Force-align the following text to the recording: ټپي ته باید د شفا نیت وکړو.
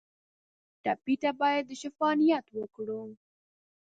ټپي 0.83 1.15
ته 1.21 1.29
باید 1.39 1.63
د 1.67 1.71
شفا 1.81 2.09
نیت 2.19 2.45
وکړو. 2.57 3.01